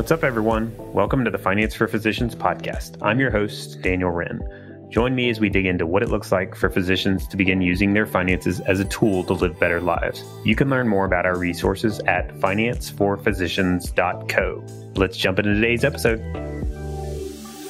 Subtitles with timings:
[0.00, 0.74] What's up, everyone?
[0.94, 2.96] Welcome to the Finance for Physicians podcast.
[3.02, 4.40] I'm your host, Daniel Wrenne.
[4.88, 7.92] Join me as we dig into what it looks like for physicians to begin using
[7.92, 10.24] their finances as a tool to live better lives.
[10.42, 14.64] You can learn more about our resources at financeforphysicians.co.
[14.96, 16.20] Let's jump into today's episode.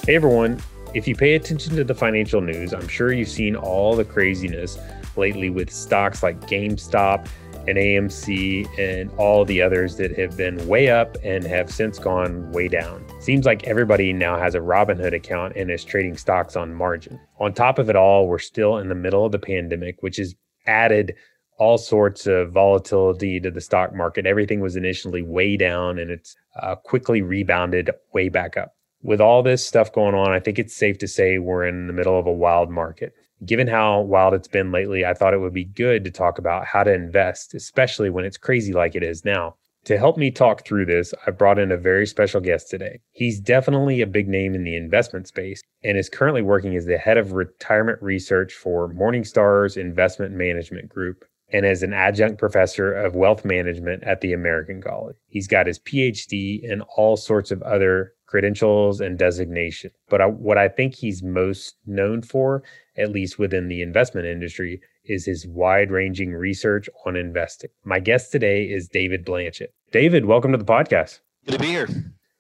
[0.06, 0.62] Hey, everyone.
[0.94, 4.78] If you pay attention to the financial news, I'm sure you've seen all the craziness
[5.16, 7.26] lately with stocks like GameStop
[7.66, 12.50] and AMC and all the others that have been way up and have since gone
[12.52, 13.04] way down.
[13.20, 17.20] Seems like everybody now has a Robinhood account and is trading stocks on margin.
[17.38, 20.34] On top of it all, we're still in the middle of the pandemic, which has
[20.66, 21.14] added
[21.58, 24.24] all sorts of volatility to the stock market.
[24.24, 28.74] Everything was initially way down and it's uh, quickly rebounded way back up.
[29.02, 31.92] With all this stuff going on, I think it's safe to say we're in the
[31.92, 33.14] middle of a wild market
[33.44, 36.66] given how wild it's been lately, I thought it would be good to talk about
[36.66, 39.56] how to invest, especially when it's crazy like it is now.
[39.84, 43.00] To help me talk through this, I brought in a very special guest today.
[43.12, 46.98] He's definitely a big name in the investment space and is currently working as the
[46.98, 53.14] head of retirement research for Morningstar's Investment Management Group and as an adjunct professor of
[53.14, 55.16] wealth management at the American College.
[55.28, 59.90] He's got his PhD and all sorts of other credentials and designation.
[60.08, 62.62] But I, what I think he's most known for,
[62.96, 67.70] at least within the investment industry, is his wide ranging research on investing.
[67.84, 69.68] My guest today is David Blanchett.
[69.90, 71.18] David, welcome to the podcast.
[71.44, 71.88] Good to be here.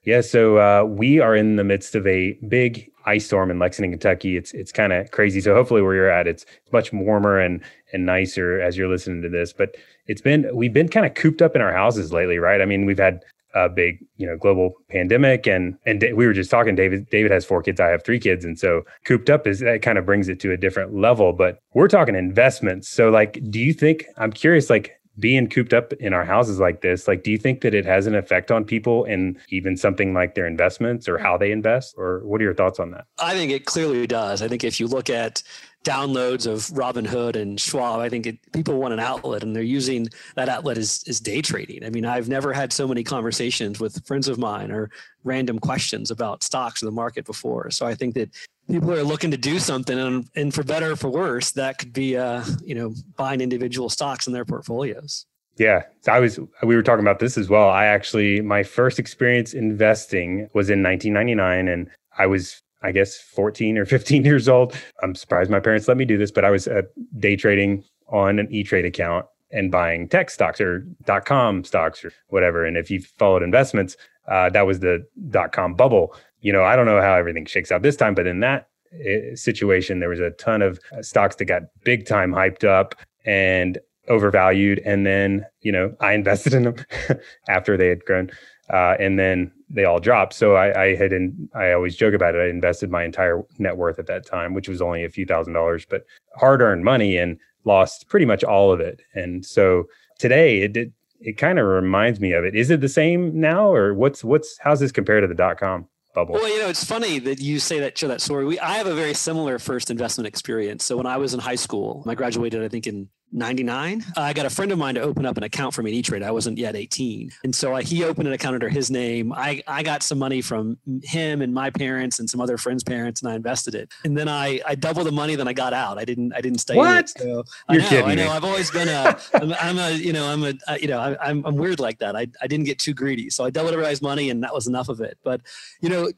[0.04, 3.90] Yeah, so uh, we are in the midst of a big ice storm in Lexington,
[3.90, 4.36] Kentucky.
[4.36, 5.40] It's it's kind of crazy.
[5.40, 9.28] So hopefully where you're at, it's much warmer and and nicer as you're listening to
[9.28, 9.52] this.
[9.52, 12.62] But it's been we've been kind of cooped up in our houses lately, right?
[12.62, 15.46] I mean, we've had a big you know global pandemic.
[15.46, 18.44] And and we were just talking david david has four kids i have three kids.
[18.44, 21.60] And so cooped up is that kind of brings it to a different level but
[21.74, 22.88] we're talking investments.
[22.88, 26.80] So like do you think i'm curious like being cooped up in our houses like
[26.80, 30.14] this like do you think that it has an effect on people and even something
[30.14, 31.94] like their investments or how they invest?
[31.96, 33.04] Or what are your thoughts on that?
[33.18, 34.42] I think it clearly does.
[34.42, 35.42] I think if you look at
[35.84, 38.00] downloads of Robinhood and Schwab.
[38.00, 41.40] I think it, people want an outlet, and they're using that outlet as, as day
[41.40, 41.84] trading.
[41.84, 44.90] I mean, I've never had so many conversations with friends of mine or
[45.24, 47.70] random questions about stocks in the market before.
[47.70, 48.30] So I think that
[48.68, 51.92] people are looking to do something, and, and for better or for worse, that could
[51.92, 55.26] be, uh, you know, buying individual stocks in their portfolios.
[55.56, 56.38] Yeah, so I was.
[56.62, 57.68] We were talking about this as well.
[57.68, 63.78] I actually, my first experience investing was in 1999, and I was I guess 14
[63.78, 64.74] or 15 years old.
[65.02, 66.82] I'm surprised my parents let me do this, but I was uh,
[67.18, 72.04] day trading on an E Trade account and buying tech stocks or dot com stocks
[72.04, 72.64] or whatever.
[72.64, 73.96] And if you followed investments,
[74.28, 76.14] uh, that was the dot com bubble.
[76.40, 79.34] You know, I don't know how everything shakes out this time, but in that uh,
[79.34, 83.78] situation, there was a ton of uh, stocks that got big time hyped up and
[84.08, 84.80] overvalued.
[84.84, 86.76] And then, you know, I invested in them
[87.48, 88.30] after they had grown.
[88.72, 90.34] Uh, and then they all dropped.
[90.34, 92.40] So I, I had, in, I always joke about it.
[92.40, 95.52] I invested my entire net worth at that time, which was only a few thousand
[95.52, 96.04] dollars, but
[96.34, 99.00] hard earned money and lost pretty much all of it.
[99.14, 99.84] And so
[100.18, 102.56] today it did, it kind of reminds me of it.
[102.56, 105.86] Is it the same now or what's, what's, how's this compared to the dot com?
[106.12, 106.34] Bubble.
[106.34, 108.44] Well, you know, it's funny that you say that, share that story.
[108.44, 110.84] We, I have a very similar first investment experience.
[110.84, 114.46] So when I was in high school, I graduated, I think in 99 i got
[114.46, 116.56] a friend of mine to open up an account for me in e-trade i wasn't
[116.58, 119.32] yet 18 and so I, he opened an account under his name.
[119.32, 123.22] I, I got some money from him and my parents and some other friends parents
[123.22, 123.92] and i invested it.
[124.04, 125.98] And then i i doubled the money than i got out.
[125.98, 126.90] I didn't i didn't stay what?
[126.90, 127.08] in it.
[127.10, 128.24] So You're i know kidding i know.
[128.24, 128.30] Me.
[128.30, 131.30] i've always been a I'm, I'm a you know i'm a uh, you know I,
[131.30, 132.16] am I'm weird like that.
[132.16, 133.30] I, I didn't get too greedy.
[133.30, 135.18] So i doubled everybody's money and that was enough of it.
[135.24, 135.40] But
[135.80, 136.10] you know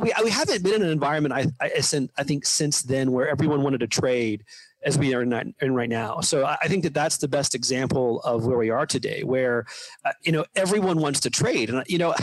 [0.00, 1.70] we, we haven't been in an environment I, I,
[2.18, 4.44] I think since then where everyone wanted to trade
[4.86, 6.20] as we are in, in right now.
[6.20, 9.66] So I think that that's the best example of where we are today, where
[10.04, 12.14] uh, you know everyone wants to trade, and you know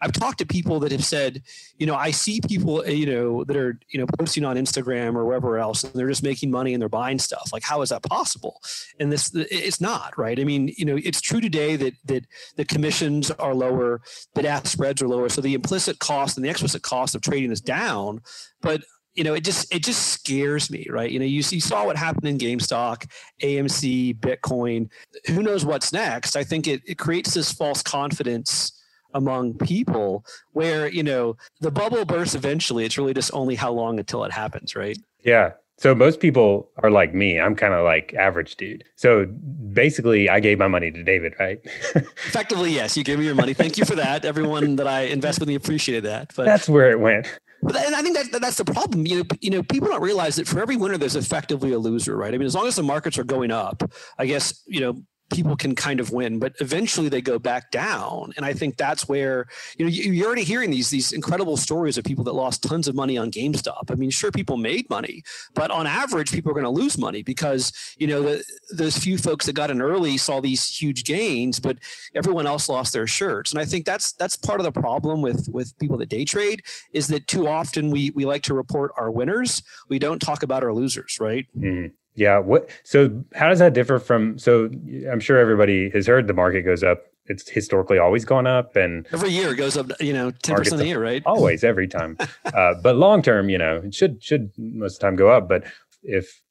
[0.00, 1.42] I've talked to people that have said,
[1.78, 5.16] you know, I see people, uh, you know, that are you know posting on Instagram
[5.16, 7.50] or wherever else, and they're just making money and they're buying stuff.
[7.52, 8.62] Like, how is that possible?
[9.00, 10.38] And this, it's not right.
[10.38, 12.24] I mean, you know, it's true today that that
[12.56, 14.00] the commissions are lower,
[14.36, 17.50] bid ask spreads are lower, so the implicit cost and the explicit cost of trading
[17.50, 18.20] is down,
[18.60, 18.82] but
[19.14, 21.10] you know, it just it just scares me, right?
[21.10, 23.06] You know, you, you saw what happened in GameStop,
[23.42, 24.90] AMC, Bitcoin.
[25.28, 26.36] Who knows what's next?
[26.36, 28.72] I think it, it creates this false confidence
[29.14, 32.84] among people where, you know, the bubble bursts eventually.
[32.84, 34.96] It's really just only how long until it happens, right?
[35.22, 35.52] Yeah.
[35.78, 37.40] So most people are like me.
[37.40, 38.84] I'm kind of like average dude.
[38.94, 41.58] So basically, I gave my money to David, right?
[41.94, 42.96] Effectively, yes.
[42.96, 43.52] You gave me your money.
[43.52, 44.24] Thank you for that.
[44.24, 46.32] Everyone that I invest with me appreciated that.
[46.36, 47.26] But that's where it went.
[47.62, 49.06] But and I think that that's the problem.
[49.06, 52.16] You know, you know, people don't realize that for every winner, there's effectively a loser,
[52.16, 52.34] right?
[52.34, 53.82] I mean, as long as the markets are going up,
[54.18, 58.32] I guess you know people can kind of win, but eventually they go back down.
[58.36, 59.46] And I think that's where
[59.78, 62.94] you know you're already hearing these these incredible stories of people that lost tons of
[62.94, 63.90] money on GameStop.
[63.90, 65.22] I mean, sure, people made money,
[65.54, 69.18] but on average, people are going to lose money because you know the, those few
[69.18, 71.78] folks that got in early saw these huge gains, but
[72.14, 73.52] everyone else lost their shirts.
[73.52, 76.62] And I think that's that's part of the problem with with people that day trade
[76.92, 80.62] is that too often we we like to report our winners, we don't talk about
[80.62, 81.46] our losers, right?
[81.56, 81.88] Mm-hmm.
[82.14, 82.38] Yeah.
[82.38, 82.68] What?
[82.84, 84.38] So how does that differ from?
[84.38, 84.70] So
[85.10, 87.04] I'm sure everybody has heard the market goes up.
[87.26, 89.90] It's historically always gone up, and every year it goes up.
[90.00, 91.22] You know, ten percent a year, right?
[91.26, 92.18] Always, every time.
[92.52, 95.48] uh, but long term, you know, it should should most of the time go up.
[95.48, 95.64] But
[96.02, 96.42] if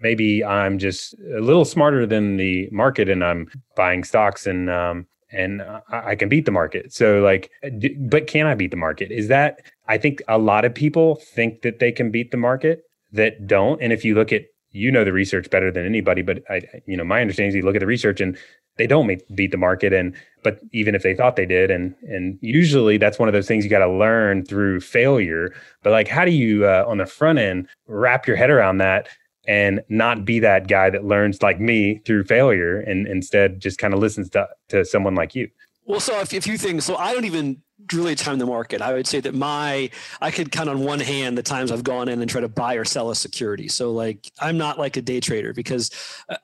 [0.00, 5.06] maybe I'm just a little smarter than the market, and I'm buying stocks and um,
[5.30, 6.92] and I can beat the market.
[6.92, 7.50] So like,
[8.00, 9.10] but can I beat the market?
[9.10, 12.82] Is that I think a lot of people think that they can beat the market
[13.12, 13.80] that don't.
[13.82, 14.42] And if you look at
[14.76, 17.62] you know the research better than anybody, but I, you know, my understanding is you
[17.62, 18.36] look at the research and
[18.76, 19.92] they don't make, beat the market.
[19.92, 20.14] And,
[20.44, 23.64] but even if they thought they did, and, and usually that's one of those things
[23.64, 25.54] you got to learn through failure.
[25.82, 29.08] But like, how do you, uh, on the front end, wrap your head around that
[29.48, 33.94] and not be that guy that learns like me through failure and instead just kind
[33.94, 35.48] of listens to, to someone like you?
[35.86, 36.84] Well, so a few things.
[36.84, 37.62] So I don't even
[37.92, 38.80] really time the market.
[38.80, 39.90] I would say that my
[40.20, 42.74] I could count on one hand the times I've gone in and try to buy
[42.74, 43.68] or sell a security.
[43.68, 45.90] So like I'm not like a day trader because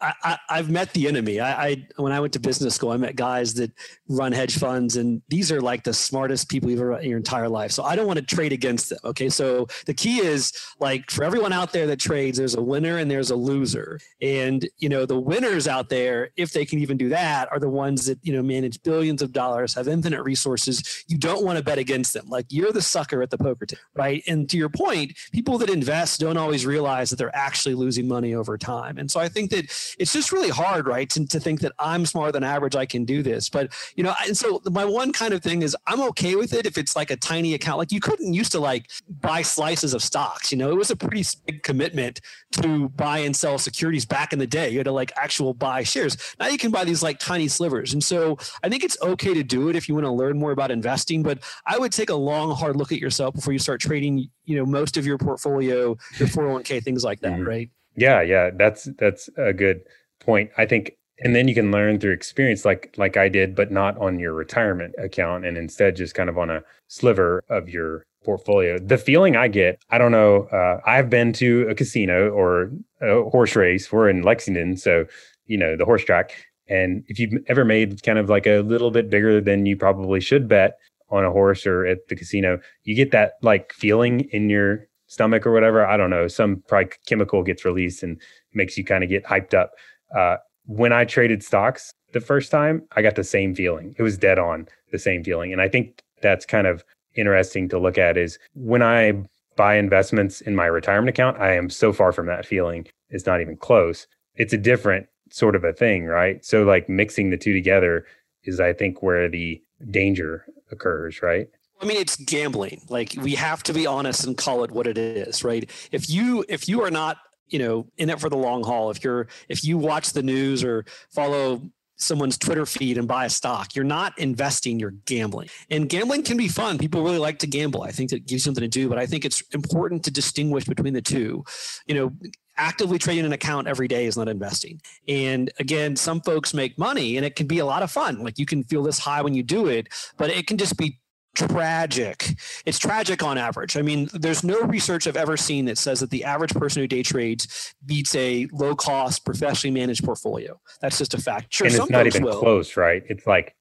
[0.01, 1.41] I, I have met the enemy.
[1.41, 3.73] I, I, when I went to business school, I met guys that
[4.09, 7.49] run hedge funds, and these are like the smartest people you've ever in your entire
[7.49, 7.73] life.
[7.73, 8.99] So I don't want to trade against them.
[9.05, 12.99] Okay, so the key is like for everyone out there that trades, there's a winner
[12.99, 16.97] and there's a loser, and you know the winners out there, if they can even
[16.97, 21.05] do that, are the ones that you know manage billions of dollars, have infinite resources.
[21.09, 22.27] You don't want to bet against them.
[22.29, 24.23] Like you're the sucker at the poker table, right?
[24.27, 28.35] And to your point, people that invest don't always realize that they're actually losing money
[28.35, 28.99] over time.
[28.99, 29.65] And so I think that
[29.99, 33.05] it's just really hard, right, to, to think that I'm smarter than average, I can
[33.05, 33.49] do this.
[33.49, 36.67] But you know, and so my one kind of thing is I'm okay with it
[36.67, 37.79] if it's like a tiny account.
[37.79, 38.91] Like you couldn't used to like
[39.21, 40.51] buy slices of stocks.
[40.51, 42.21] You know, it was a pretty big commitment
[42.53, 44.71] to buy and sell securities back in the day.
[44.71, 46.17] You had to like actual buy shares.
[46.41, 47.93] Now you can buy these like tiny slivers.
[47.93, 50.51] And so I think it's okay to do it if you want to learn more
[50.51, 53.81] about investing but I would take a long, hard look at yourself before you start
[53.81, 54.31] trading.
[54.45, 57.49] You know, most of your portfolio, your 401k, things like that, mm-hmm.
[57.49, 57.71] right?
[57.97, 59.83] Yeah, yeah, that's that's a good
[60.21, 60.51] point.
[60.57, 63.97] I think and then you can learn through experience like like I did but not
[63.99, 68.79] on your retirement account and instead just kind of on a sliver of your portfolio
[68.79, 72.71] the feeling I get I don't know uh, I've been to a casino or
[73.01, 75.07] a horse race we're in Lexington so
[75.47, 76.35] you know the horse track
[76.69, 80.21] and if you've ever made kind of like a little bit bigger than you probably
[80.21, 80.79] should bet
[81.13, 85.47] on a horse or at the casino, you get that like feeling in your stomach
[85.47, 85.87] or whatever.
[85.87, 86.27] I don't know.
[86.27, 88.21] Some probably chemical gets released and
[88.55, 89.73] makes you kind of get hyped up.
[90.17, 93.95] Uh, when I traded stocks the first time, I got the same feeling.
[93.99, 95.53] It was dead on the same feeling.
[95.53, 96.83] And I think that's kind of
[97.15, 99.13] interesting to look at is when I
[99.57, 102.87] buy investments in my retirement account, I am so far from that feeling.
[103.11, 104.07] It's not even close.
[104.37, 106.43] It's a different sort of a thing, right?
[106.45, 108.07] So like mixing the two together
[108.45, 109.61] is I think where the
[109.91, 111.49] danger occurs, right?
[111.81, 112.83] I mean, it's gambling.
[112.89, 115.69] Like we have to be honest and call it what it is, right?
[115.91, 119.03] If you if you are not, you know, in it for the long haul, if
[119.03, 121.63] you're if you watch the news or follow
[122.03, 123.75] someone's Twitter feed and buy a stock.
[123.75, 125.49] You're not investing, you're gambling.
[125.71, 126.79] And gambling can be fun.
[126.79, 127.83] People really like to gamble.
[127.83, 130.65] I think that gives you something to do, but I think it's important to distinguish
[130.65, 131.45] between the two.
[131.87, 132.13] You know,
[132.57, 134.81] actively trading an account every day is not investing.
[135.09, 138.23] And again, some folks make money and it can be a lot of fun.
[138.23, 140.99] Like you can feel this high when you do it, but it can just be
[141.35, 142.37] tragic.
[142.67, 143.77] It's tragic on average.
[143.77, 146.87] I mean, there's no research I've ever seen that says that the average person who
[146.87, 150.61] day trades beats a low cost, professionally managed portfolio.
[150.81, 151.55] That's just a fact.
[151.55, 152.39] Sure, and it's not even will.
[152.39, 153.03] close, right?
[153.09, 153.55] It's like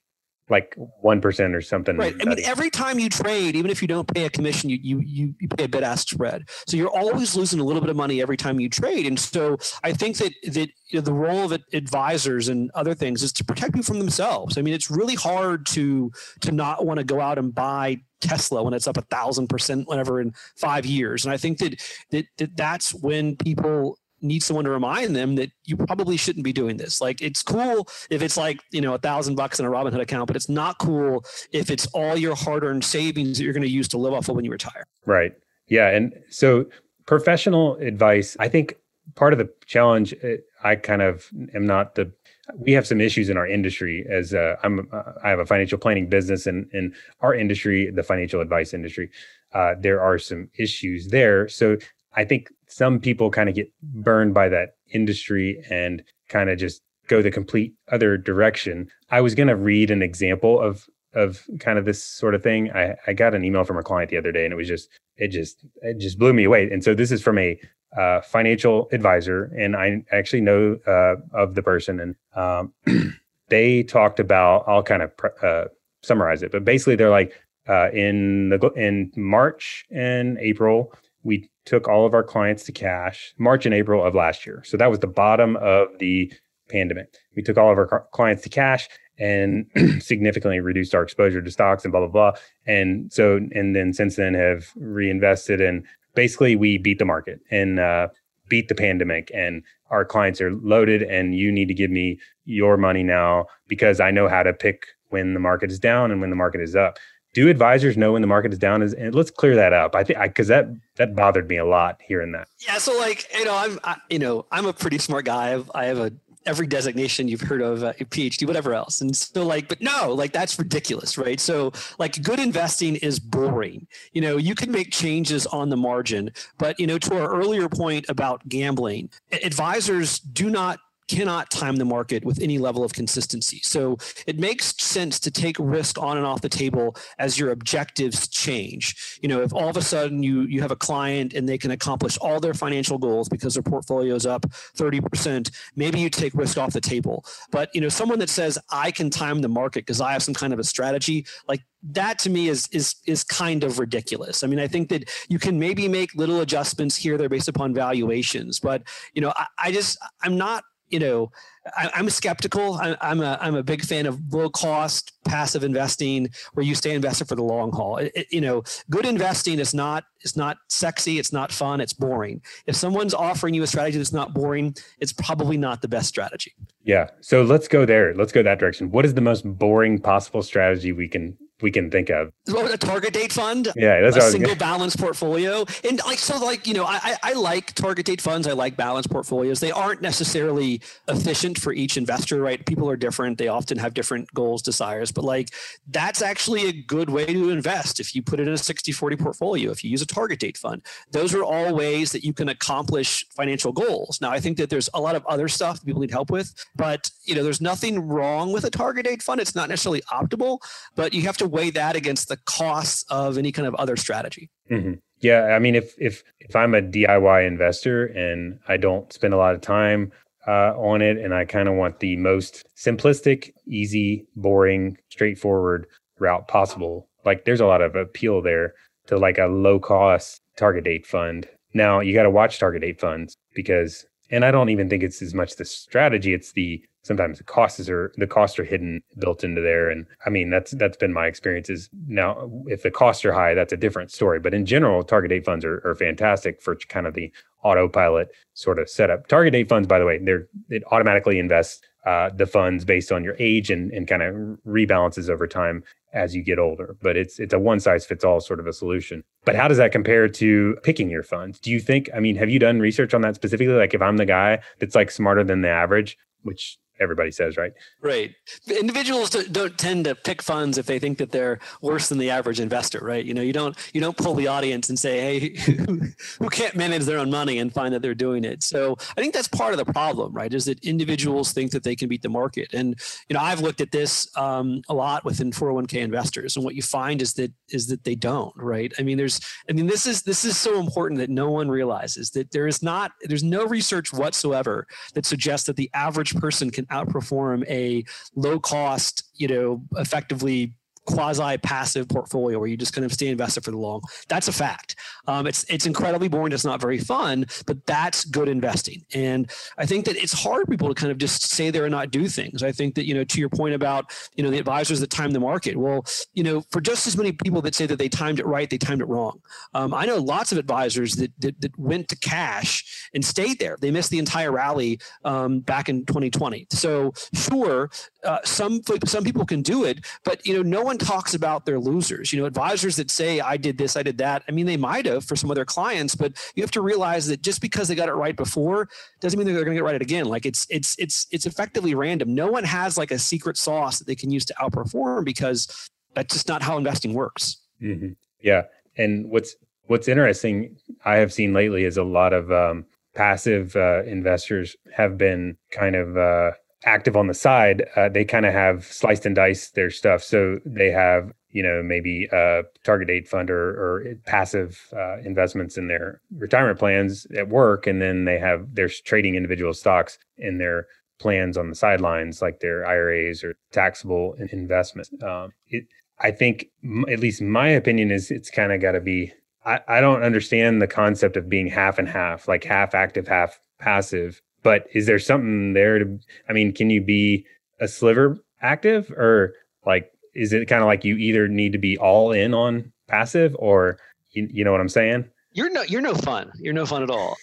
[0.50, 1.98] like one percent or something.
[1.98, 2.15] Right.
[2.21, 5.00] I mean, every time you trade, even if you don't pay a commission, you you
[5.00, 6.50] you, you pay a bid ask spread.
[6.67, 9.05] So you're always losing a little bit of money every time you trade.
[9.07, 13.24] And so I think that that you know, the role of advisors and other things
[13.24, 14.57] is to protect people from themselves.
[14.57, 18.62] I mean, it's really hard to to not want to go out and buy Tesla
[18.63, 21.25] when it's up a thousand percent whenever in five years.
[21.25, 21.81] And I think that,
[22.12, 26.53] that that that's when people need someone to remind them that you probably shouldn't be
[26.53, 27.01] doing this.
[27.01, 30.27] Like it's cool if it's like, you know, a thousand bucks in a Robinhood account,
[30.27, 33.69] but it's not cool if it's all your hard earned savings that you're going to
[33.69, 34.85] use to live off of when you retire.
[35.05, 35.33] Right.
[35.67, 35.89] Yeah.
[35.89, 36.65] And so
[37.05, 38.75] professional advice, I think
[39.15, 42.11] part of the challenge, uh, I kind of am not the,
[42.55, 45.77] we have some issues in our industry as uh, I'm, uh, I have a financial
[45.77, 49.09] planning business and in our industry, the financial advice industry,
[49.53, 51.47] uh, there are some issues there.
[51.47, 51.77] So
[52.13, 56.81] I think some people kind of get burned by that industry and kind of just
[57.07, 58.89] go the complete other direction.
[59.09, 62.71] I was going to read an example of of kind of this sort of thing.
[62.71, 64.89] I, I got an email from a client the other day, and it was just
[65.17, 66.69] it just it just blew me away.
[66.71, 67.59] And so this is from a
[67.97, 72.73] uh, financial advisor, and I actually know uh, of the person, and um,
[73.49, 74.63] they talked about.
[74.67, 75.11] I'll kind of
[75.43, 75.65] uh,
[76.01, 77.33] summarize it, but basically they're like
[77.67, 83.33] uh, in the in March and April, we took all of our clients to cash.
[83.37, 86.31] March and April of last year, so that was the bottom of the
[86.69, 87.13] pandemic.
[87.35, 88.87] We took all of our clients to cash
[89.19, 89.65] and
[89.99, 92.31] significantly reduced our exposure to stocks and blah blah blah.
[92.65, 95.85] And so, and then since then have reinvested and
[96.15, 98.07] basically we beat the market and uh,
[98.49, 99.31] beat the pandemic.
[99.33, 103.99] And our clients are loaded, and you need to give me your money now because
[103.99, 106.75] I know how to pick when the market is down and when the market is
[106.75, 106.97] up
[107.33, 108.81] do advisors know when the market is down?
[108.81, 109.95] Is and let's clear that up.
[109.95, 112.47] I think because that that bothered me a lot hearing that.
[112.59, 115.47] Yeah so like you know i'm I, you know i'm a pretty smart guy.
[115.47, 116.11] I have, I have a
[116.47, 119.01] every designation you've heard of uh, phd whatever else.
[119.01, 121.39] And so like but no like that's ridiculous right?
[121.39, 123.88] So like good investing is boring.
[124.13, 127.69] You know you can make changes on the margin but you know to our earlier
[127.69, 129.09] point about gambling
[129.43, 130.79] advisors do not
[131.12, 133.60] cannot time the market with any level of consistency.
[133.63, 138.30] So it makes sense to take risk on and off the table as your objectives
[138.30, 139.20] change.
[139.22, 141.72] You know, if all of a sudden you you have a client and they can
[141.72, 144.44] accomplish all their financial goals because their portfolio is up
[144.77, 147.25] 30%, maybe you take risk off the table.
[147.51, 150.34] But, you know, someone that says I can time the market because I have some
[150.34, 154.44] kind of a strategy, like that to me is is is kind of ridiculous.
[154.44, 157.74] I mean, I think that you can maybe make little adjustments here there based upon
[157.74, 161.31] valuations, but you know, I, I just I'm not you know,
[161.75, 162.75] I, am skeptical.
[162.75, 166.93] I, am a I'm a big fan of low cost passive investing, where you stay
[166.93, 167.98] invested for the long haul.
[167.98, 171.19] It, it, you know, good investing is not is not sexy.
[171.19, 171.79] It's not fun.
[171.79, 172.41] It's boring.
[172.65, 176.53] If someone's offering you a strategy that's not boring, it's probably not the best strategy.
[176.83, 177.10] Yeah.
[177.21, 178.13] So let's go there.
[178.15, 178.91] Let's go that direction.
[178.91, 182.32] What is the most boring possible strategy we can we can think of.
[182.48, 183.70] a target date fund.
[183.75, 187.74] Yeah, that's a single balance portfolio, and like so, like you know, I I like
[187.74, 188.48] target date funds.
[188.48, 189.60] I like balance portfolios.
[189.60, 192.65] They aren't necessarily efficient for each investor, right?
[192.65, 193.38] People are different.
[193.38, 195.50] They often have different goals, desires, but like
[195.88, 199.72] that's actually a good way to invest if you put it in a 60-40 portfolio.
[199.72, 203.25] If you use a target date fund, those are all ways that you can accomplish
[203.36, 204.20] financial goals.
[204.22, 206.53] Now, I think that there's a lot of other stuff that people need help with,
[206.75, 209.39] but you know, there's nothing wrong with a target date fund.
[209.41, 210.60] It's not necessarily optimal,
[210.96, 214.50] but you have to weigh that against the costs of any kind of other strategy.
[214.70, 214.93] Mm-hmm.
[215.20, 219.38] Yeah, I mean, if if if I'm a DIY investor and I don't spend a
[219.38, 220.12] lot of time
[220.48, 225.86] uh, on it, and I kind of want the most simplistic, easy, boring, straightforward
[226.20, 228.74] route possible, like there's a lot of appeal there
[229.08, 231.48] to like a low cost target date fund.
[231.74, 235.22] Now you got to watch target date funds because, and I don't even think it's
[235.22, 239.43] as much the strategy; it's the sometimes the costs are the costs are hidden built
[239.43, 239.89] into there.
[239.89, 243.74] And i mean that's that's been my experiences now if the costs are high that's
[243.74, 244.39] a different story.
[244.39, 247.31] But in general target date funds are, are fantastic for kind of the
[247.63, 249.27] autopilot sort of setup.
[249.27, 253.24] Target date funds by the way they're it automatically invests uh, the funds based on
[253.24, 254.34] your age and, and kind of
[254.65, 256.98] rebalances over time as you get older.
[257.01, 259.24] But it's it's a one size fits all sort of a solution.
[259.46, 261.60] But how does that compare to picking your funds?
[261.60, 263.74] Do you think i mean have you done research on that specifically?
[263.74, 267.74] Like if i'm the guy that's like smarter than the average which everybody says, right?
[268.01, 268.36] Right.
[268.67, 272.60] Individuals don't tend to pick funds if they think that they're worse than the average
[272.60, 273.25] investor, right?
[273.25, 275.55] You know, you don't you don't pull the audience and say, hey,
[276.39, 278.63] who can't manage their own money and find that they're doing it.
[278.63, 280.53] So I think that's part of the problem, right?
[280.53, 282.96] Is that individuals think that they can beat the market, and
[283.27, 286.84] you know, I've looked at this um, a lot within 401k investors, and what you
[286.84, 288.93] find is that is that they don't, right?
[289.00, 289.39] I mean, there's,
[289.70, 292.84] I mean, this is this is so important that no one realizes that there is
[292.84, 298.03] not there's no research whatsoever that suggests that the average person can outperform a
[298.36, 300.74] low cost, you know, effectively
[301.12, 304.01] quasi passive portfolio where you just kind of stay invested for the long.
[304.27, 304.96] That's a fact.
[305.27, 306.53] Um, it's it's incredibly boring.
[306.53, 309.06] It's not very fun, but that's good investing.
[309.13, 311.91] And I think that it's hard for people to kind of just say there and
[311.91, 312.63] not do things.
[312.63, 315.32] I think that you know to your point about you know the advisors that time
[315.32, 315.77] the market.
[315.77, 318.70] Well, you know for just as many people that say that they timed it right,
[318.70, 319.39] they timed it wrong.
[319.74, 323.77] Um, I know lots of advisors that, that, that went to cash and stayed there.
[323.80, 326.68] They missed the entire rally um, back in 2020.
[326.72, 327.89] So sure,
[328.24, 331.79] uh, some some people can do it, but you know no one talks about their
[331.79, 332.31] losers.
[332.31, 334.43] You know, advisors that say, I did this, I did that.
[334.48, 337.27] I mean, they might have for some of their clients, but you have to realize
[337.27, 338.88] that just because they got it right before
[339.20, 340.25] doesn't mean they're going to get it right again.
[340.25, 342.34] Like it's, it's, it's, it's effectively random.
[342.34, 346.34] No one has like a secret sauce that they can use to outperform because that's
[346.34, 347.58] just not how investing works.
[347.81, 348.13] Mm-hmm.
[348.41, 348.63] Yeah.
[348.98, 349.55] And what's,
[349.88, 355.17] what's interesting I have seen lately is a lot of um, passive uh, investors have
[355.17, 356.51] been kind of, uh,
[356.85, 360.23] active on the side, uh, they kind of have sliced and diced their stuff.
[360.23, 365.77] So they have you know maybe a target date fund or, or passive uh, investments
[365.77, 370.57] in their retirement plans at work, and then they have they're trading individual stocks in
[370.57, 370.88] their
[371.19, 375.11] plans on the sidelines, like their IRAs or taxable investments.
[375.23, 375.85] Um, it,
[376.19, 376.65] I think,
[377.09, 379.33] at least my opinion is, it's kind of got to be.
[379.65, 383.59] I, I don't understand the concept of being half and half, like half active, half
[383.79, 384.41] passive.
[384.63, 386.20] But is there something there to?
[386.50, 387.46] I mean, can you be
[387.80, 389.53] a sliver active, or
[389.86, 393.56] like is it kind of like you either need to be all in on passive,
[393.60, 393.98] or
[394.32, 395.25] you, you know what I'm saying?
[395.53, 396.51] You're no, you're no fun.
[396.56, 397.38] You're no fun at all.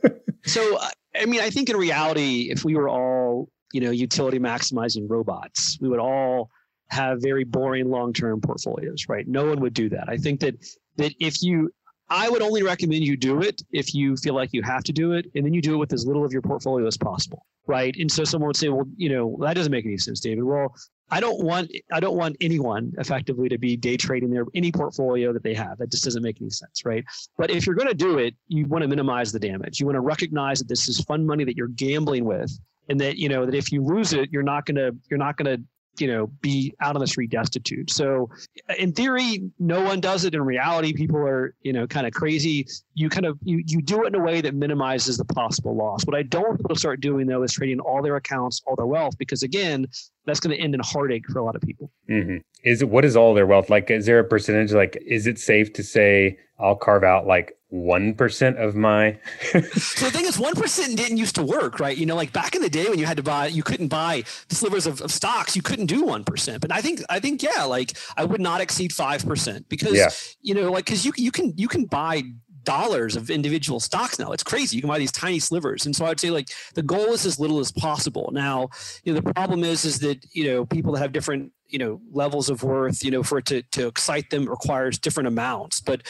[0.44, 0.78] so
[1.14, 5.78] I mean, I think in reality, if we were all, you know, utility maximizing robots,
[5.80, 6.50] we would all
[6.88, 9.26] have very boring long-term portfolios, right?
[9.26, 10.08] No one would do that.
[10.08, 10.54] I think that
[10.96, 11.70] that if you
[12.12, 15.12] I would only recommend you do it if you feel like you have to do
[15.12, 17.96] it, and then you do it with as little of your portfolio as possible, right?
[17.96, 20.44] And so someone would say, well, you know, that doesn't make any sense, David.
[20.44, 20.74] Well,
[21.10, 25.32] I don't want I don't want anyone effectively to be day trading their any portfolio
[25.32, 25.78] that they have.
[25.78, 27.02] That just doesn't make any sense, right?
[27.38, 29.80] But if you're going to do it, you want to minimize the damage.
[29.80, 32.50] You want to recognize that this is fun money that you're gambling with,
[32.90, 35.56] and that you know that if you lose it, you're not gonna you're not gonna
[35.98, 37.90] you know be out on the street destitute.
[37.90, 38.30] So
[38.78, 40.34] in theory no one does it.
[40.34, 42.66] In reality people are you know kind of crazy.
[42.94, 46.04] You kind of you, you do it in a way that minimizes the possible loss.
[46.04, 48.76] What i don't want people to start doing though is trading all their accounts all
[48.76, 49.86] their wealth because again
[50.24, 51.90] that's going to end in heartache for a lot of people.
[52.08, 52.38] Mm-hmm.
[52.64, 53.70] is it what is all their wealth?
[53.70, 57.56] Like is there a percentage like is it safe to say i'll carve out like
[57.72, 59.18] 1% of my
[59.52, 62.60] so the thing is 1% didn't used to work right you know like back in
[62.60, 65.62] the day when you had to buy you couldn't buy slivers of, of stocks you
[65.62, 69.64] couldn't do 1% but i think i think yeah like i would not exceed 5%
[69.68, 70.10] because yeah.
[70.42, 72.22] you know like because you, you can you can buy
[72.64, 74.32] dollars of individual stocks now.
[74.32, 74.76] It's crazy.
[74.76, 75.86] You can buy these tiny slivers.
[75.86, 78.30] And so I'd say like the goal is as little as possible.
[78.32, 78.68] Now,
[79.04, 82.00] you know, the problem is is that, you know, people that have different you know
[82.12, 85.80] levels of worth you know for it to, to excite them requires different amounts.
[85.80, 86.02] But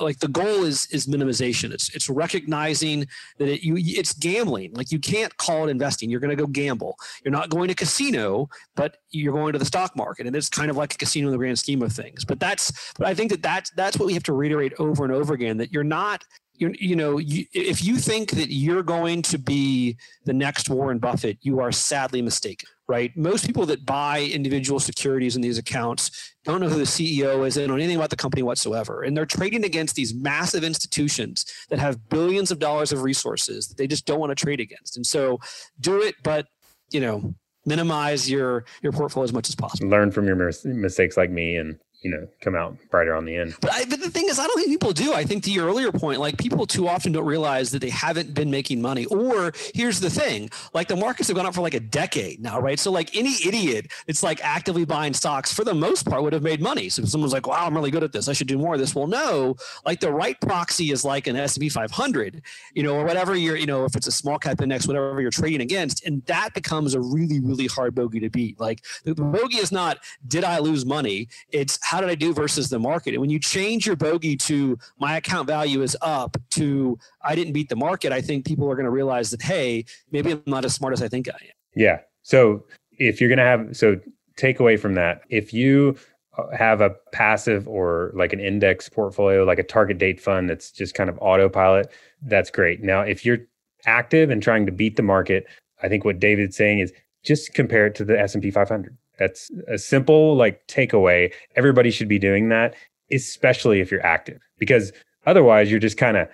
[0.00, 1.72] like the goal is is minimization.
[1.72, 3.06] It's it's recognizing
[3.38, 4.74] that it, you it's gambling.
[4.74, 6.10] Like you can't call it investing.
[6.10, 6.96] You're going to go gamble.
[7.24, 10.26] You're not going to casino but you're going to the stock market.
[10.26, 12.24] And it's kind of like a casino in the grand scheme of things.
[12.24, 15.12] But that's but i think that that's that's what we have to reiterate over and
[15.12, 19.22] over again that you're not you you know you, if you think that you're going
[19.22, 22.68] to be the next Warren Buffett, you are sadly mistaken.
[22.88, 23.14] Right?
[23.16, 27.54] Most people that buy individual securities in these accounts don't know who the CEO is,
[27.54, 31.44] they don't know anything about the company whatsoever, and they're trading against these massive institutions
[31.68, 34.96] that have billions of dollars of resources that they just don't want to trade against.
[34.96, 35.38] And so,
[35.80, 36.46] do it, but
[36.90, 37.34] you know,
[37.66, 39.88] minimize your your portfolio as much as possible.
[39.90, 43.54] Learn from your mistakes, like me, and you know come out brighter on the end.
[43.60, 45.12] But, I, but the thing is, I don't think people do.
[45.12, 48.34] I think to your earlier point, like people too often don't realize that they haven't
[48.34, 49.04] been making money.
[49.06, 52.60] Or here's the thing, like the markets have gone up for like a decade now,
[52.60, 52.78] right?
[52.78, 56.42] So like any idiot it's like actively buying stocks for the most part would have
[56.42, 56.88] made money.
[56.88, 58.28] So if someone's like, "Wow, I'm really good at this.
[58.28, 61.36] I should do more of this." Well, no, like the right proxy is like an
[61.36, 62.42] S&P 500,
[62.74, 65.30] you know, or whatever you're, you know, if it's a small cap index, whatever you're
[65.30, 68.58] trading against, and that becomes a really really hard bogey to beat.
[68.60, 71.28] Like the bogey is not did I lose money?
[71.50, 73.14] It's how did I do versus the market?
[73.14, 77.54] And when you change your bogey to my account value is up to I didn't
[77.54, 80.66] beat the market, I think people are going to realize that, hey, maybe I'm not
[80.66, 81.52] as smart as I think I am.
[81.74, 82.00] Yeah.
[82.20, 82.66] So
[82.98, 83.98] if you're going to have, so
[84.36, 85.96] take away from that, if you
[86.36, 90.70] uh, have a passive or like an index portfolio, like a target date fund that's
[90.70, 92.82] just kind of autopilot, that's great.
[92.82, 93.38] Now, if you're
[93.86, 95.46] active and trying to beat the market,
[95.82, 96.92] I think what David's saying is
[97.24, 98.94] just compare it to the S&P 500.
[99.18, 101.32] That's a simple like takeaway.
[101.56, 102.74] Everybody should be doing that,
[103.12, 104.92] especially if you're active, because
[105.26, 106.28] otherwise you're just kind of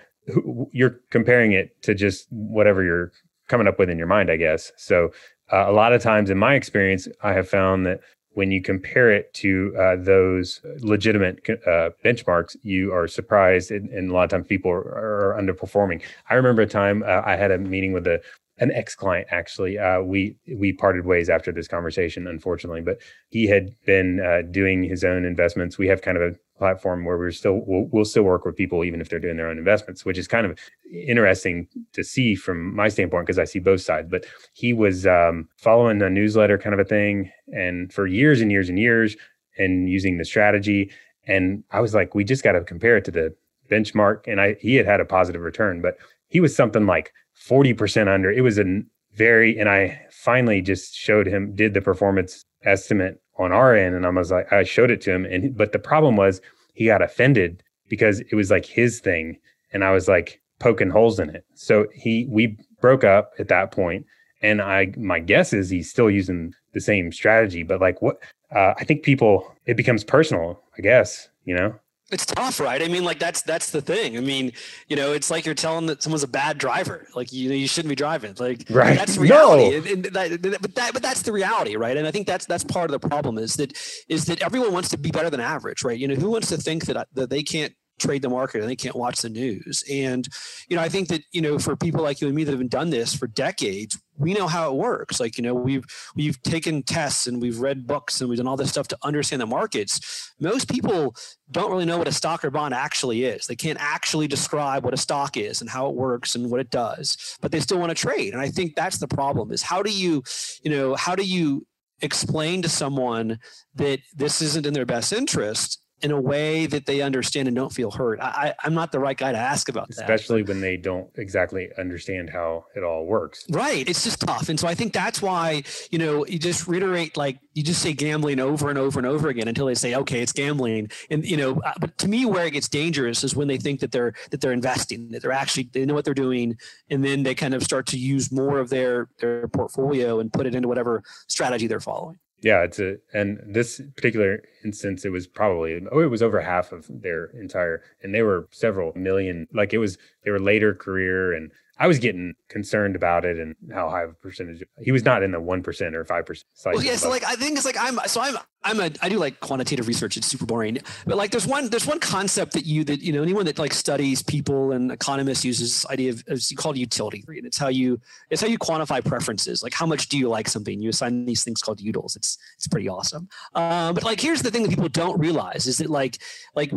[0.72, 3.12] you're comparing it to just whatever you're
[3.48, 4.72] coming up with in your mind, I guess.
[4.76, 5.10] So
[5.52, 8.00] uh, a lot of times in my experience, I have found that
[8.34, 14.10] when you compare it to uh, those legitimate uh, benchmarks, you are surprised, and, and,
[14.10, 16.02] a lot of times people are, are underperforming.
[16.30, 18.20] I remember a time uh, I had a meeting with a
[18.58, 19.78] an ex-client actually.
[19.78, 24.84] Uh, we we parted ways after this conversation unfortunately but he had been uh, doing
[24.84, 25.76] his own investments.
[25.76, 28.84] We have kind of a platform where we're still we'll, we'll, still work with people
[28.84, 30.56] even if they're doing their own investments which is kind of
[30.92, 34.08] interesting to see from my standpoint because i see both sides.
[34.08, 38.52] But he was um, following a newsletter kind of a thing and for years and
[38.52, 39.16] years and years
[39.58, 40.90] and using the strategy.
[41.26, 43.34] And i was like we just got to compare it to the
[43.68, 44.28] benchmark.
[44.28, 45.96] And i he had had a positive return but
[46.34, 47.12] he was something like
[47.48, 48.28] 40% under.
[48.28, 48.82] It was a
[49.14, 53.94] very, and I finally just showed him, did the performance estimate on our end.
[53.94, 55.24] And I was like, I showed it to him.
[55.26, 56.40] And, but the problem was
[56.74, 59.38] he got offended because it was like his thing.
[59.72, 61.44] And I was like poking holes in it.
[61.54, 64.04] So he, we broke up at that point
[64.42, 67.62] and I my guess is he's still using the same strategy.
[67.62, 68.20] But like what
[68.52, 70.60] uh, I think people it becomes personal.
[70.76, 71.76] I guess you know.
[72.10, 72.82] It's tough, right?
[72.82, 74.18] I mean, like that's that's the thing.
[74.18, 74.52] I mean,
[74.88, 77.08] you know, it's like you're telling that someone's a bad driver.
[77.14, 78.34] Like you know, you shouldn't be driving.
[78.38, 78.96] Like right.
[78.96, 79.70] that's reality.
[79.70, 79.76] No.
[79.76, 81.96] And, and that, but that but that's the reality, right?
[81.96, 83.76] And I think that's that's part of the problem is that
[84.08, 85.98] is that everyone wants to be better than average, right?
[85.98, 88.76] You know, who wants to think that that they can't trade the market and they
[88.76, 89.84] can't watch the news.
[89.90, 90.26] And,
[90.68, 92.70] you know, I think that, you know, for people like you and me that have
[92.70, 95.20] done this for decades, we know how it works.
[95.20, 98.56] Like, you know, we've we've taken tests and we've read books and we've done all
[98.56, 100.32] this stuff to understand the markets.
[100.40, 101.14] Most people
[101.50, 103.46] don't really know what a stock or bond actually is.
[103.46, 106.70] They can't actually describe what a stock is and how it works and what it
[106.70, 108.32] does, but they still want to trade.
[108.32, 110.22] And I think that's the problem is how do you,
[110.62, 111.66] you know, how do you
[112.00, 113.38] explain to someone
[113.74, 117.72] that this isn't in their best interest in a way that they understand and don't
[117.72, 118.20] feel hurt.
[118.20, 120.14] I, am not the right guy to ask about Especially that.
[120.14, 123.46] Especially when they don't exactly understand how it all works.
[123.48, 123.88] Right.
[123.88, 124.50] It's just tough.
[124.50, 127.94] And so I think that's why, you know, you just reiterate, like, you just say
[127.94, 130.90] gambling over and over and over again until they say, okay, it's gambling.
[131.08, 133.80] And, you know, uh, but to me, where it gets dangerous is when they think
[133.80, 136.58] that they're, that they're investing, that they're actually, they know what they're doing.
[136.90, 140.44] And then they kind of start to use more of their, their portfolio and put
[140.44, 142.18] it into whatever strategy they're following.
[142.42, 146.72] Yeah, it's a and this particular instance, it was probably oh, it was over half
[146.72, 149.46] of their entire, and they were several million.
[149.52, 153.56] Like it was, they were later career, and I was getting concerned about it and
[153.72, 156.46] how high of a percentage he was not in the one percent or five percent.
[156.64, 159.18] Well, yeah, so like I think it's like I'm so I'm I'm a I do
[159.18, 160.16] like quantitative research.
[160.16, 163.22] It's super boring, but like there's one there's one concept that you that you know
[163.22, 167.44] anyone that like studies people and economists uses this idea of it's called utility, and
[167.44, 169.62] it's how you it's how you quantify preferences.
[169.62, 170.80] Like how much do you like something?
[170.80, 172.14] You assign these things called utils.
[172.14, 173.28] It's it's pretty awesome.
[173.54, 176.18] Um, but like here's the thing that people don't realize is that like
[176.54, 176.72] like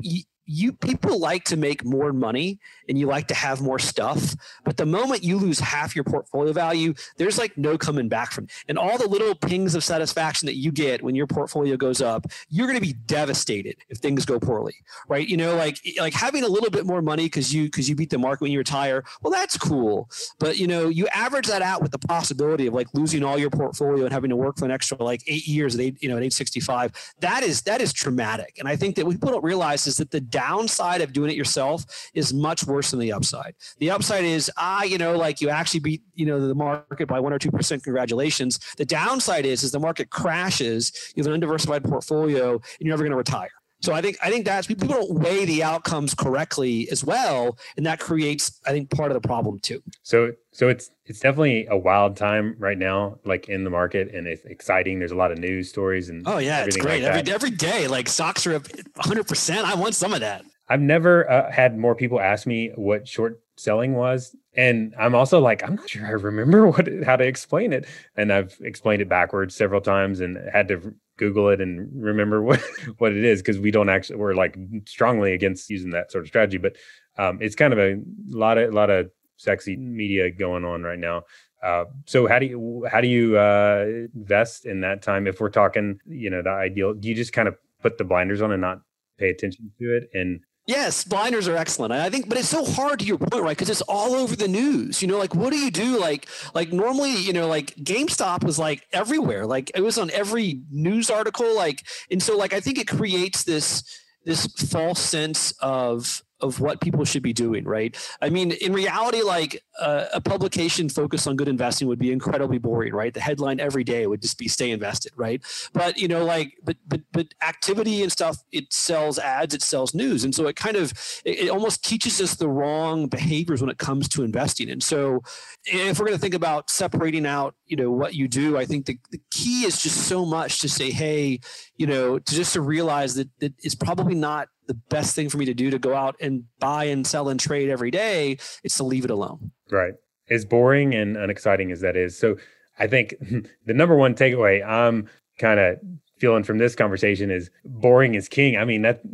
[0.48, 4.78] you people like to make more money and you like to have more stuff but
[4.78, 8.78] the moment you lose half your portfolio value there's like no coming back from and
[8.78, 12.68] all the little pings of satisfaction that you get when your portfolio goes up you're
[12.68, 14.76] going to be devastated if things go poorly
[15.08, 15.28] right?
[15.28, 18.10] You know like like having a little bit more money because you because you beat
[18.10, 20.10] the market when you retire well that's cool.
[20.40, 23.50] But you know you average that out with the possibility of like losing all your
[23.50, 26.18] portfolio and having to work for an extra like eight years at eight you know
[26.18, 28.56] at age 65 that is that is traumatic.
[28.60, 31.38] And i think that what people don't realize is that the downside of doing it
[31.38, 33.54] yourself is much worse than the upside.
[33.80, 37.20] The upside is, ah, you know, like you actually beat, you know, the market by
[37.20, 37.84] one or two percent.
[37.84, 38.60] Congratulations.
[38.78, 40.92] The downside is, is the market crashes.
[41.16, 43.50] You have an undiversified portfolio, and you're never going to retire.
[43.82, 47.86] So I think I think that's people don't weigh the outcomes correctly as well, and
[47.86, 49.82] that creates I think part of the problem too.
[50.04, 54.28] So so it's it's definitely a wild time right now, like in the market, and
[54.28, 55.00] it's exciting.
[55.00, 57.88] There's a lot of news stories and oh yeah, it's great like every every day.
[57.88, 59.28] Like stocks are up 100.
[59.28, 60.44] percent I want some of that.
[60.70, 65.40] I've never uh, had more people ask me what short selling was, and I'm also
[65.40, 69.10] like I'm not sure I remember what how to explain it, and I've explained it
[69.10, 72.62] backwards several times and had to Google it and remember what
[72.98, 76.28] what it is because we don't actually we're like strongly against using that sort of
[76.28, 76.58] strategy.
[76.58, 76.76] But
[77.18, 81.00] um, it's kind of a lot of a lot of sexy media going on right
[81.00, 81.24] now.
[81.64, 85.28] Uh, so how do you how do you uh, invest in that time?
[85.28, 88.42] If we're talking, you know, the ideal, do you just kind of put the blinders
[88.42, 88.82] on and not
[89.18, 91.94] pay attention to it and Yes, blinders are excellent.
[91.94, 93.56] I think, but it's so hard to your point, right?
[93.56, 95.02] Because it's all over the news.
[95.02, 95.98] You know, like what do you do?
[95.98, 99.46] Like, like normally, you know, like GameStop was like everywhere.
[99.46, 101.56] Like it was on every news article.
[101.56, 103.82] Like, and so like I think it creates this
[104.26, 107.98] this false sense of of what people should be doing, right?
[108.22, 112.58] I mean, in reality, like uh, a publication focused on good investing would be incredibly
[112.58, 113.14] boring, right?
[113.14, 115.42] The headline every day would just be "Stay invested," right?
[115.74, 119.94] But you know, like, but but but activity and stuff, it sells ads, it sells
[119.94, 120.94] news, and so it kind of
[121.26, 124.70] it, it almost teaches us the wrong behaviors when it comes to investing.
[124.70, 125.24] And so,
[125.66, 128.86] if we're going to think about separating out, you know, what you do, I think
[128.86, 131.40] the, the key is just so much to say, hey,
[131.76, 135.38] you know, to just to realize that that it's probably not the best thing for
[135.38, 138.38] me to do to go out and buy and sell and trade every day.
[138.64, 139.52] is to leave it alone.
[139.72, 139.94] Right.
[140.30, 142.18] As boring and unexciting as that is.
[142.18, 142.38] So
[142.80, 143.16] I think
[143.66, 145.78] the number one takeaway I'm kind of
[146.20, 148.58] feeling from this conversation is boring is king.
[148.58, 149.02] I mean, that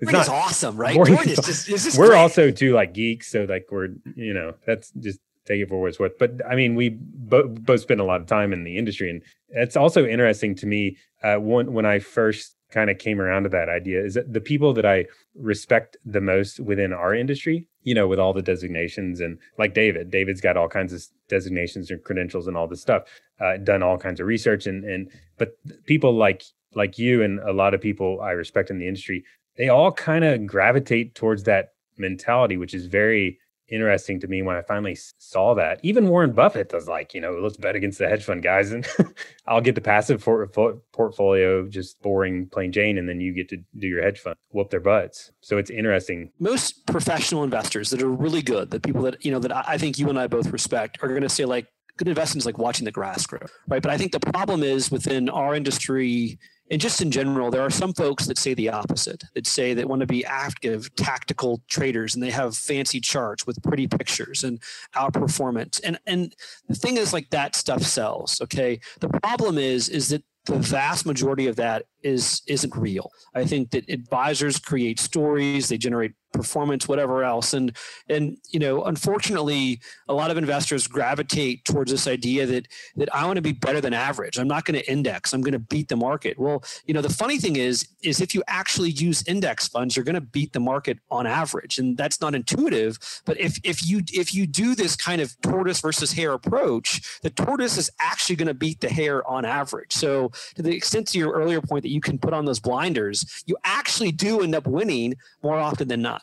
[0.00, 0.94] it's not awesome, right?
[0.94, 2.18] Boring, boring is just, just we're great.
[2.18, 3.30] also too like geeks.
[3.30, 6.18] So like we're, you know, that's just take it for what it's worth.
[6.18, 9.22] But I mean, we bo- both spend a lot of time in the industry, and
[9.50, 10.96] it's also interesting to me.
[11.22, 14.40] Uh, when when I first kind of came around to that idea is that the
[14.40, 19.20] people that I respect the most within our industry, you know, with all the designations
[19.20, 23.02] and like David, David's got all kinds of designations and credentials and all this stuff,
[23.40, 25.52] uh, done all kinds of research and and but
[25.86, 26.42] people like
[26.74, 29.24] like you and a lot of people I respect in the industry,
[29.56, 34.56] they all kind of gravitate towards that mentality, which is very interesting to me when
[34.56, 35.80] I finally saw that.
[35.82, 38.86] Even Warren Buffett does like, you know, let's bet against the hedge fund guys, and
[39.46, 43.86] I'll get the passive portfolio, just boring, plain Jane, and then you get to do
[43.86, 45.30] your hedge fund, whoop their butts.
[45.40, 46.30] So it's interesting.
[46.38, 49.98] Most professional investors that are really good, that people that you know that I think
[49.98, 52.84] you and I both respect, are going to say like, good investing is like watching
[52.84, 53.82] the grass grow, right?
[53.82, 56.38] But I think the problem is within our industry
[56.70, 59.84] and just in general, there are some folks that say the opposite, that say they
[59.84, 64.60] want to be active, tactical traders, and they have fancy charts with pretty pictures and
[64.94, 65.80] outperformance.
[65.84, 66.34] And and
[66.68, 68.40] the thing is, like that stuff sells.
[68.40, 68.80] Okay.
[69.00, 73.10] The problem is, is that the vast majority of that is isn't real.
[73.34, 77.76] I think that advisors create stories, they generate performance, whatever else, and
[78.08, 83.26] and you know, unfortunately, a lot of investors gravitate towards this idea that that I
[83.26, 84.38] want to be better than average.
[84.38, 85.32] I'm not going to index.
[85.32, 86.38] I'm going to beat the market.
[86.38, 90.04] Well, you know, the funny thing is, is if you actually use index funds, you're
[90.04, 92.98] going to beat the market on average, and that's not intuitive.
[93.24, 97.30] But if if you if you do this kind of tortoise versus hare approach, the
[97.30, 99.92] tortoise is actually going to beat the hare on average.
[99.92, 103.42] So, to the extent to your earlier point that you can put on those blinders,
[103.46, 106.22] you actually do end up winning more often than not.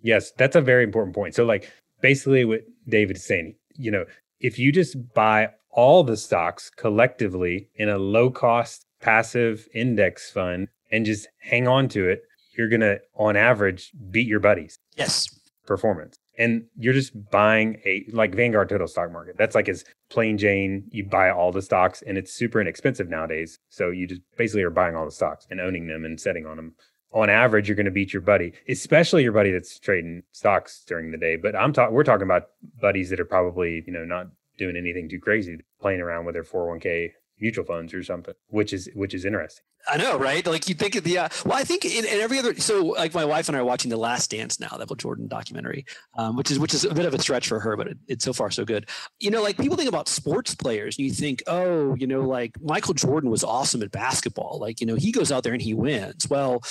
[0.00, 1.34] Yes, that's a very important point.
[1.34, 4.04] So, like, basically, what David is saying, you know,
[4.40, 10.68] if you just buy all the stocks collectively in a low cost passive index fund
[10.90, 12.22] and just hang on to it,
[12.56, 14.78] you're going to, on average, beat your buddies.
[14.96, 15.28] Yes.
[15.66, 16.18] Performance.
[16.38, 19.36] And you're just buying a, like Vanguard Total Stock Market.
[19.36, 23.58] That's like as plain Jane, you buy all the stocks and it's super inexpensive nowadays.
[23.68, 26.56] So you just basically are buying all the stocks and owning them and setting on
[26.56, 26.74] them.
[27.12, 31.10] On average, you're going to beat your buddy, especially your buddy that's trading stocks during
[31.10, 31.36] the day.
[31.36, 32.48] But I'm talking, we're talking about
[32.80, 36.44] buddies that are probably, you know, not doing anything too crazy, playing around with their
[36.44, 39.64] 401k mutual funds or something, which is which is interesting.
[39.90, 40.46] I know, right?
[40.46, 42.54] Like you think of the uh, well, I think in, in, every other.
[42.56, 45.86] So, like my wife and I are watching The Last Dance now, that Jordan documentary,
[46.16, 48.24] um, which is which is a bit of a stretch for her, but it, it's
[48.24, 48.88] so far so good.
[49.20, 52.60] You know, like people think about sports players, and you think, oh, you know, like
[52.60, 54.58] Michael Jordan was awesome at basketball.
[54.60, 56.28] Like you know, he goes out there and he wins.
[56.28, 56.62] Well,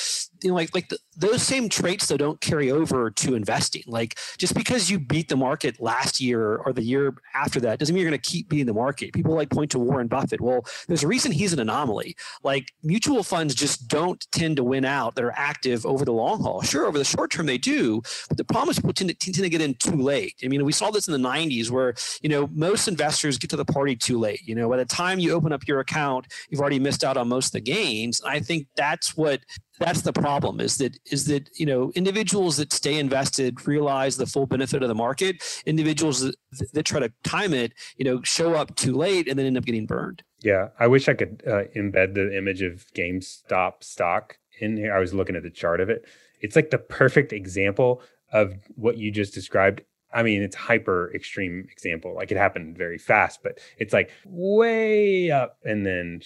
[0.43, 3.83] you know, like like the, those same traits though don't carry over to investing.
[3.87, 7.95] Like just because you beat the market last year or the year after that doesn't
[7.95, 9.13] mean you're going to keep beating the market.
[9.13, 10.39] People like point to Warren Buffett.
[10.39, 10.56] Well,
[10.87, 12.15] there's a reason he's an anomaly.
[12.43, 16.41] Like mutual funds just don't tend to win out that are active over the long
[16.41, 16.61] haul.
[16.61, 19.35] Sure, over the short term they do, but the problem is people tend to, tend
[19.35, 20.35] to get in too late.
[20.43, 23.55] I mean, we saw this in the 90s where, you know, most investors get to
[23.55, 24.41] the party too late.
[24.47, 27.27] You know, by the time you open up your account, you've already missed out on
[27.27, 28.21] most of the gains.
[28.25, 29.41] I think that's what
[29.79, 34.25] that's the problem is that is that you know individuals that stay invested realize the
[34.25, 36.35] full benefit of the market individuals that,
[36.73, 39.65] that try to time it you know show up too late and then end up
[39.65, 44.77] getting burned yeah, I wish I could uh, embed the image of GameStop stock in
[44.77, 44.93] here.
[44.93, 46.05] I was looking at the chart of it.
[46.41, 49.81] It's like the perfect example of what you just described.
[50.13, 52.15] I mean, it's hyper extreme example.
[52.15, 56.19] Like it happened very fast, but it's like way up and then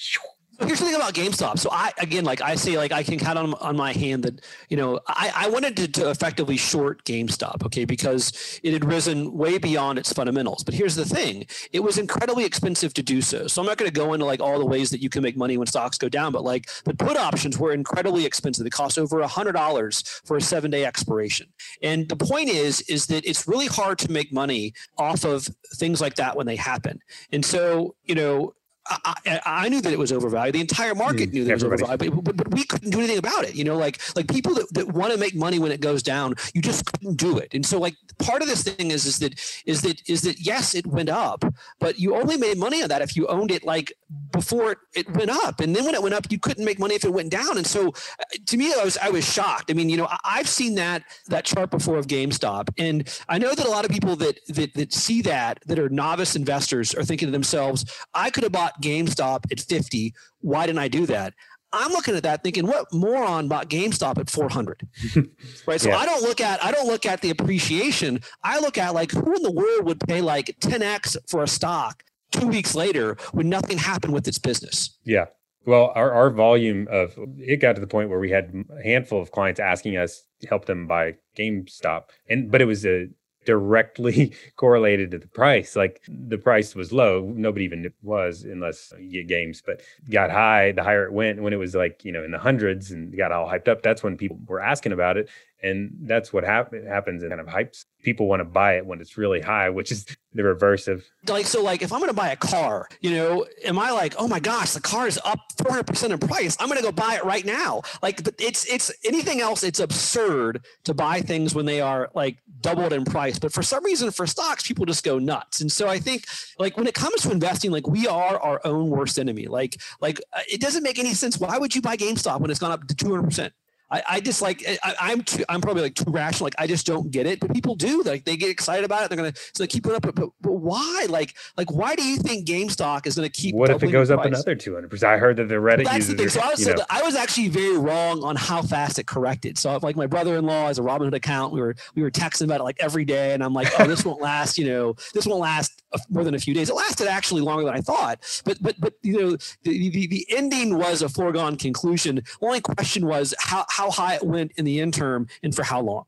[0.65, 1.59] here's the thing about GameStop.
[1.59, 4.41] So I again, like I say, like I can count on on my hand that
[4.69, 9.33] you know I, I wanted to, to effectively short GameStop, okay, because it had risen
[9.33, 10.63] way beyond its fundamentals.
[10.63, 13.47] But here's the thing: it was incredibly expensive to do so.
[13.47, 15.37] So I'm not going to go into like all the ways that you can make
[15.37, 18.63] money when stocks go down, but like the put options were incredibly expensive.
[18.63, 21.47] They cost over a hundred dollars for a seven day expiration.
[21.81, 26.01] And the point is, is that it's really hard to make money off of things
[26.01, 26.99] like that when they happen.
[27.31, 28.53] And so you know
[28.89, 30.55] I, I, knew that it was overvalued.
[30.55, 31.83] The entire market mm, knew that everybody.
[31.83, 33.55] it was overvalued, but, but, we couldn't do anything about it.
[33.55, 36.33] You know, like like people that, that want to make money when it goes down,
[36.53, 37.53] you just couldn't do it.
[37.53, 40.73] And so, like part of this thing is is that is that is that yes,
[40.73, 41.45] it went up,
[41.79, 43.93] but you only made money on that if you owned it like
[44.31, 46.95] before it, it went up, and then when it went up, you couldn't make money
[46.95, 47.57] if it went down.
[47.57, 49.69] And so, uh, to me, I was I was shocked.
[49.69, 53.53] I mean, you know, I've seen that that chart before of GameStop, and I know
[53.53, 57.03] that a lot of people that that that see that that are novice investors are
[57.03, 60.13] thinking to themselves, I could have bought bought GameStop at 50.
[60.41, 61.33] Why didn't I do that?
[61.73, 64.87] I'm looking at that thinking, what moron bought GameStop at 400?
[65.65, 65.79] right.
[65.79, 65.97] So yeah.
[65.97, 68.19] I don't look at I don't look at the appreciation.
[68.43, 72.03] I look at like who in the world would pay like 10x for a stock
[72.31, 74.97] two weeks later when nothing happened with its business.
[75.05, 75.27] Yeah.
[75.65, 79.21] Well, our, our volume of it got to the point where we had a handful
[79.21, 83.07] of clients asking us to help them buy GameStop, and but it was a
[83.45, 85.75] directly correlated to the price.
[85.75, 90.71] Like the price was low, nobody even was unless you get games, but got high.
[90.71, 93.31] The higher it went, when it was like you know in the hundreds and got
[93.31, 95.29] all hyped up, that's when people were asking about it,
[95.63, 97.85] and that's what happens happens in kind of hypes.
[98.03, 101.45] People want to buy it when it's really high, which is the reverse of like
[101.45, 101.61] so.
[101.61, 104.71] Like if I'm to buy a car, you know, am I like, oh my gosh,
[104.71, 106.55] the car is up 400 percent in price?
[106.59, 107.81] I'm to go buy it right now.
[108.01, 109.63] Like it's it's anything else.
[109.63, 113.39] It's absurd to buy things when they are like doubled in price.
[113.39, 115.61] But for some reason, for stocks, people just go nuts.
[115.61, 116.25] And so I think,
[116.57, 119.47] like when it comes to investing, like we are our own worst enemy.
[119.47, 121.37] Like, like uh, it doesn't make any sense.
[121.39, 123.53] Why would you buy GameStop when it's gone up to two hundred percent?
[123.91, 126.45] I, I just like I, am too, I'm probably like too rational.
[126.45, 128.01] Like I just don't get it, but people do.
[128.03, 129.09] Like they get excited about it.
[129.09, 130.01] They're gonna so they keep it up.
[130.01, 131.07] But, but, but why?
[131.09, 133.53] Like like why do you think GameStop is gonna keep?
[133.53, 134.89] What if it goes up another 200?
[134.89, 136.09] percent I heard that the Reddit well, that's users.
[136.09, 136.29] The thing.
[136.29, 139.57] So I was, so I was actually very wrong on how fast it corrected.
[139.57, 141.53] So like my brother-in-law has a Robinhood account.
[141.53, 144.05] We were we were texting about it like every day, and I'm like, oh, this
[144.05, 144.57] won't last.
[144.57, 146.69] You know, this won't last more than a few days.
[146.69, 148.19] It lasted actually longer than I thought.
[148.45, 149.31] But but but you know,
[149.63, 152.15] the the, the ending was a foregone conclusion.
[152.15, 155.81] The only question was how how high it went in the interim and for how
[155.81, 156.05] long.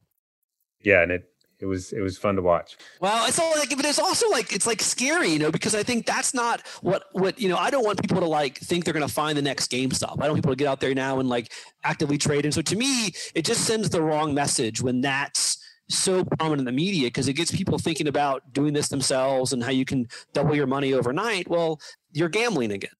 [0.81, 1.33] Yeah, and it
[1.63, 2.75] it was it was fun to watch.
[2.99, 5.81] Well, it's all like, but it's also like it's like scary, you know, because I
[5.81, 7.55] think that's not what what you know.
[7.55, 10.17] I don't want people to like think they're going to find the next GameStop.
[10.19, 11.53] I don't want people to get out there now and like
[11.85, 12.43] actively trade.
[12.43, 15.57] And so to me, it just sends the wrong message when that's
[15.89, 19.63] so prominent in the media because it gets people thinking about doing this themselves and
[19.63, 21.47] how you can double your money overnight.
[21.47, 21.79] Well,
[22.11, 22.91] you're gambling again.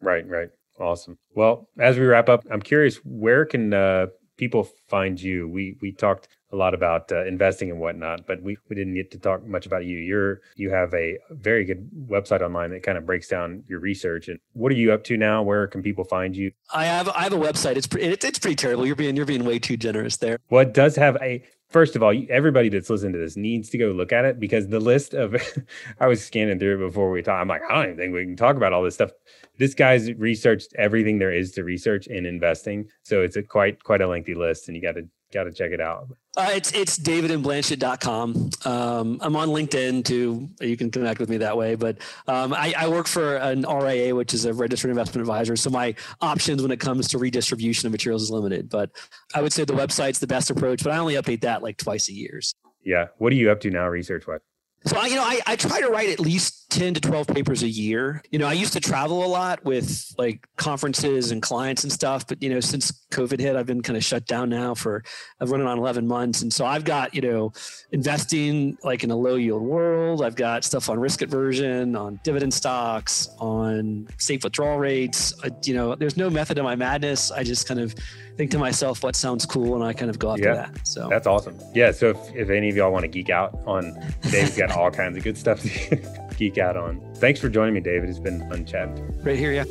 [0.00, 0.48] Right, right.
[0.80, 1.18] Awesome.
[1.34, 5.48] Well, as we wrap up, I'm curious where can uh, people find you?
[5.48, 9.10] We we talked a lot about uh, investing and whatnot, but we, we didn't get
[9.10, 9.98] to talk much about you.
[9.98, 14.28] You're you have a very good website online that kind of breaks down your research.
[14.28, 15.42] And what are you up to now?
[15.42, 16.52] Where can people find you?
[16.72, 17.76] I have I have a website.
[17.76, 18.86] It's pre- it's, it's pretty terrible.
[18.86, 20.38] You're being you're being way too generous there.
[20.48, 23.78] Well, it does have a first of all, everybody that's listening to this needs to
[23.78, 25.36] go look at it because the list of
[26.00, 27.40] I was scanning through it before we talk.
[27.40, 29.10] I'm like, I don't even think we can talk about all this stuff
[29.58, 32.88] this guy's researched everything there is to research in investing.
[33.02, 35.72] So it's a quite quite a lengthy list, and you got to got to check
[35.72, 36.08] it out.
[36.36, 38.50] Uh, it's it's davidmblanchett.com.
[38.64, 40.48] Um, I'm on LinkedIn too.
[40.60, 41.74] You can connect with me that way.
[41.74, 45.56] But um, I, I, work for an RIA, which is a registered investment advisor.
[45.56, 48.68] So my options when it comes to redistribution of materials is limited.
[48.68, 48.90] But
[49.34, 50.84] I would say the website's the best approach.
[50.84, 52.40] But I only update that like twice a year.
[52.84, 53.08] Yeah.
[53.18, 54.40] What are you up to now, research wise?
[54.84, 57.62] So I, you know, I, I try to write at least 10 to 12 papers
[57.62, 58.22] a year.
[58.30, 62.26] You know, I used to travel a lot with like conferences and clients and stuff,
[62.26, 65.02] but you know, since COVID hit, I've been kind of shut down now for
[65.40, 66.42] I've run it on 11 months.
[66.42, 67.52] And so I've got, you know,
[67.92, 70.22] investing like in a low yield world.
[70.22, 75.32] I've got stuff on risk aversion, on dividend stocks, on safe withdrawal rates.
[75.42, 77.30] I, you know, there's no method of my madness.
[77.30, 77.94] I just kind of
[78.36, 80.86] think to myself what sounds cool and I kind of go after yeah, that.
[80.86, 81.58] So that's awesome.
[81.74, 81.92] Yeah.
[81.92, 83.98] So if, if any of y'all want to geek out on
[84.30, 87.00] Dave's got all kinds of good stuff to geek out on.
[87.16, 88.08] Thanks for joining me, David.
[88.08, 89.20] It's been fun chatting.
[89.22, 89.64] Great here, yeah.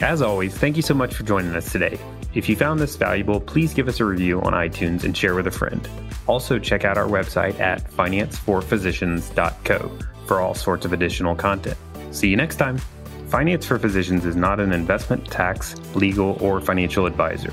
[0.00, 1.98] As always, thank you so much for joining us today.
[2.34, 5.46] If you found this valuable, please give us a review on iTunes and share with
[5.46, 5.88] a friend.
[6.26, 11.78] Also, check out our website at financeforphysicians.co for all sorts of additional content.
[12.10, 12.78] See you next time.
[13.28, 17.52] Finance for Physicians is not an investment, tax, legal, or financial advisor.